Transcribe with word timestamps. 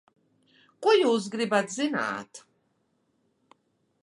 Ko 0.85 0.93
jūs 1.01 1.27
gribat 1.37 1.71
zināt? 1.75 2.45